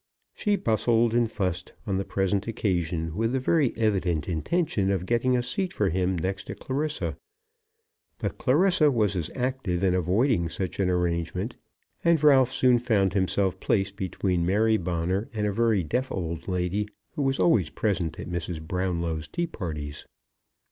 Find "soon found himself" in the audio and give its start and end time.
12.51-13.59